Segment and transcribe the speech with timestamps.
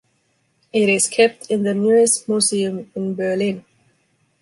[0.73, 3.63] It is kept in the Neues Museum in Berlin.